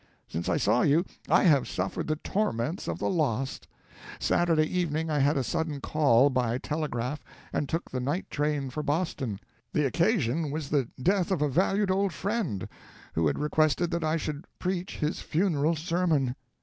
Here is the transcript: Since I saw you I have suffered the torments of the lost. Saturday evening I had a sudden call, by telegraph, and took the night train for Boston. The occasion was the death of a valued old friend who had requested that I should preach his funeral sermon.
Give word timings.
Since 0.27 0.49
I 0.49 0.57
saw 0.57 0.81
you 0.81 1.05
I 1.29 1.43
have 1.43 1.67
suffered 1.67 2.07
the 2.07 2.15
torments 2.15 2.87
of 2.87 2.97
the 2.97 3.07
lost. 3.07 3.67
Saturday 4.19 4.63
evening 4.65 5.11
I 5.11 5.19
had 5.19 5.37
a 5.37 5.43
sudden 5.43 5.79
call, 5.79 6.31
by 6.31 6.57
telegraph, 6.57 7.23
and 7.53 7.69
took 7.69 7.91
the 7.91 7.99
night 7.99 8.27
train 8.31 8.71
for 8.71 8.81
Boston. 8.81 9.39
The 9.73 9.85
occasion 9.85 10.49
was 10.49 10.71
the 10.71 10.89
death 10.99 11.29
of 11.29 11.43
a 11.43 11.47
valued 11.49 11.91
old 11.91 12.13
friend 12.13 12.67
who 13.13 13.27
had 13.27 13.37
requested 13.37 13.91
that 13.91 14.03
I 14.03 14.17
should 14.17 14.47
preach 14.57 14.97
his 14.97 15.19
funeral 15.21 15.75
sermon. 15.75 16.35